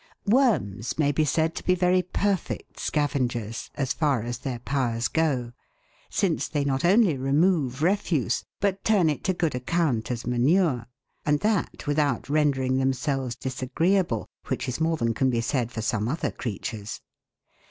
[0.25, 5.51] Worms may be said to be very perfect scavengers as far as their powers go,
[6.09, 10.87] since they not only remove refuse, but turn it to good account as manure,
[11.23, 16.07] and that without rendering themselves disagreeable, which is more than can be said for some
[16.07, 16.99] other creatures.